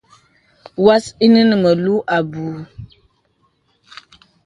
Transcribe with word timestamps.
Pwas 0.75 1.03
inə 1.25 1.41
nə̀ 1.49 1.57
mūl 1.63 1.81
abù. 2.17 2.43